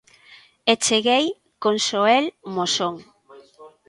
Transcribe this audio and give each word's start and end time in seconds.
E 0.71 0.73
cheguei 0.83 1.25
con 1.61 1.75
Xoel 1.87 2.25
Moxón. 2.55 2.95